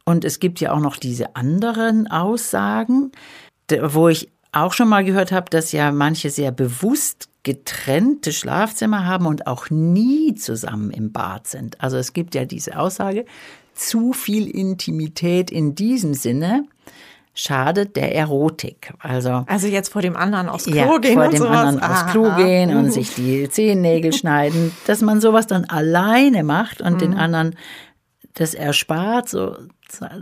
Und 0.06 0.24
es 0.24 0.40
gibt 0.40 0.60
ja 0.60 0.72
auch 0.72 0.80
noch 0.80 0.96
diese 0.96 1.36
anderen 1.36 2.06
Aussagen, 2.06 3.12
wo 3.82 4.08
ich 4.08 4.30
auch 4.52 4.72
schon 4.72 4.88
mal 4.88 5.04
gehört 5.04 5.32
habe, 5.32 5.50
dass 5.50 5.72
ja 5.72 5.92
manche 5.92 6.30
sehr 6.30 6.52
bewusst 6.52 7.28
getrennte 7.44 8.32
Schlafzimmer 8.32 9.06
haben 9.06 9.26
und 9.26 9.46
auch 9.46 9.70
nie 9.70 10.34
zusammen 10.34 10.90
im 10.90 11.12
Bad 11.12 11.46
sind. 11.46 11.80
Also 11.80 11.96
es 11.96 12.12
gibt 12.12 12.34
ja 12.34 12.44
diese 12.44 12.78
Aussage, 12.78 13.24
zu 13.74 14.12
viel 14.12 14.48
Intimität 14.48 15.50
in 15.50 15.74
diesem 15.74 16.14
Sinne 16.14 16.64
schadet 17.36 17.96
der 17.96 18.14
Erotik. 18.14 18.92
Also, 19.00 19.44
also 19.48 19.66
jetzt 19.66 19.88
vor 19.88 20.02
dem 20.02 20.16
anderen 20.16 20.48
aufs 20.48 20.66
Klo 20.66 20.74
ja, 20.76 20.98
gehen 20.98 21.14
vor 21.14 21.24
und 21.24 21.32
dem 21.32 21.38
sowas. 21.38 21.56
anderen 21.58 21.82
aufs 21.82 22.06
Klo 22.12 22.26
ah. 22.26 22.36
gehen 22.36 22.76
und 22.76 22.92
sich 22.92 23.14
die 23.14 23.48
Zehennägel 23.50 24.12
schneiden, 24.12 24.70
dass 24.86 25.02
man 25.02 25.20
sowas 25.20 25.46
dann 25.48 25.64
alleine 25.64 26.44
macht 26.44 26.80
und 26.80 26.94
Mhm. 26.94 26.98
den 26.98 27.14
anderen 27.14 27.56
das 28.34 28.54
erspart. 28.54 29.28
So, 29.28 29.56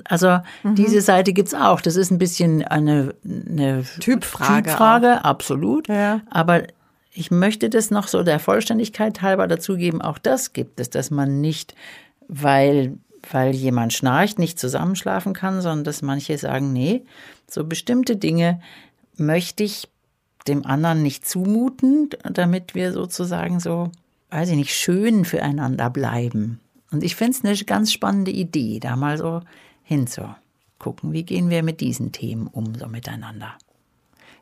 also 0.04 0.38
Mhm. 0.62 0.74
diese 0.74 1.02
Seite 1.02 1.34
gibt's 1.34 1.52
auch. 1.54 1.82
Das 1.82 1.96
ist 1.96 2.10
ein 2.10 2.18
bisschen 2.18 2.62
eine, 2.64 3.14
eine 3.24 3.84
Typfrage 4.00 4.62
Typfrage, 4.70 5.22
absolut. 5.24 5.88
Ja. 5.88 6.20
Aber 6.30 6.62
ich 7.12 7.30
möchte 7.30 7.68
das 7.68 7.90
noch 7.90 8.08
so 8.08 8.22
der 8.22 8.40
Vollständigkeit 8.40 9.22
halber 9.22 9.46
dazugeben. 9.46 10.00
Auch 10.00 10.18
das 10.18 10.52
gibt 10.52 10.80
es, 10.80 10.90
dass 10.90 11.10
man 11.10 11.40
nicht, 11.40 11.74
weil 12.28 12.96
weil 13.30 13.54
jemand 13.54 13.92
schnarcht, 13.92 14.38
nicht 14.38 14.58
zusammenschlafen 14.58 15.32
kann, 15.32 15.60
sondern 15.60 15.84
dass 15.84 16.02
manche 16.02 16.36
sagen, 16.38 16.72
nee, 16.72 17.04
so 17.48 17.64
bestimmte 17.64 18.16
Dinge 18.16 18.60
möchte 19.16 19.62
ich 19.62 19.88
dem 20.48 20.66
anderen 20.66 21.02
nicht 21.02 21.28
zumuten, 21.28 22.10
damit 22.24 22.74
wir 22.74 22.92
sozusagen 22.92 23.60
so, 23.60 23.90
weiß 24.30 24.50
ich 24.50 24.56
nicht, 24.56 24.74
schön 24.74 25.24
füreinander 25.24 25.90
bleiben. 25.90 26.60
Und 26.90 27.04
ich 27.04 27.14
finde 27.14 27.38
es 27.38 27.44
eine 27.44 27.56
ganz 27.64 27.92
spannende 27.92 28.32
Idee, 28.32 28.80
da 28.80 28.96
mal 28.96 29.16
so 29.18 29.40
hinzugucken, 29.84 31.12
wie 31.12 31.22
gehen 31.22 31.48
wir 31.48 31.62
mit 31.62 31.80
diesen 31.80 32.12
Themen 32.12 32.48
um, 32.48 32.74
so 32.74 32.88
miteinander. 32.88 33.54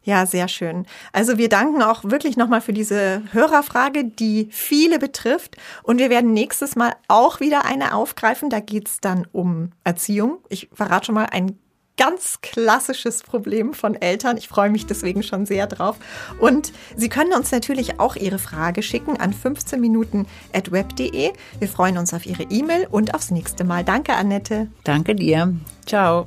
Ja, 0.02 0.24
sehr 0.24 0.48
schön. 0.48 0.86
Also 1.12 1.36
wir 1.36 1.48
danken 1.48 1.82
auch 1.82 2.04
wirklich 2.04 2.36
nochmal 2.36 2.60
für 2.60 2.72
diese 2.72 3.22
Hörerfrage, 3.32 4.04
die 4.04 4.48
viele 4.50 4.98
betrifft. 4.98 5.56
Und 5.82 5.98
wir 5.98 6.10
werden 6.10 6.32
nächstes 6.32 6.74
Mal 6.74 6.94
auch 7.08 7.40
wieder 7.40 7.64
eine 7.66 7.94
aufgreifen. 7.94 8.48
Da 8.48 8.60
geht's 8.60 9.00
dann 9.00 9.26
um 9.32 9.72
Erziehung. 9.84 10.38
Ich 10.48 10.70
verrate 10.72 11.06
schon 11.06 11.14
mal 11.16 11.26
ein 11.30 11.58
ganz 12.00 12.40
klassisches 12.40 13.22
Problem 13.22 13.74
von 13.74 13.94
Eltern. 13.94 14.38
Ich 14.38 14.48
freue 14.48 14.70
mich 14.70 14.86
deswegen 14.86 15.22
schon 15.22 15.44
sehr 15.44 15.66
drauf. 15.66 15.96
Und 16.38 16.72
Sie 16.96 17.10
können 17.10 17.34
uns 17.34 17.52
natürlich 17.52 18.00
auch 18.00 18.16
Ihre 18.16 18.38
Frage 18.38 18.82
schicken 18.82 19.18
an 19.18 19.34
15 19.34 19.78
Minuten 19.78 20.26
at 20.54 20.72
web.de. 20.72 21.32
Wir 21.58 21.68
freuen 21.68 21.98
uns 21.98 22.14
auf 22.14 22.24
Ihre 22.24 22.44
E-Mail 22.44 22.88
und 22.90 23.14
aufs 23.14 23.30
nächste 23.30 23.64
Mal. 23.64 23.84
Danke, 23.84 24.14
Annette. 24.14 24.68
Danke 24.84 25.14
dir. 25.14 25.54
Ciao. 25.84 26.26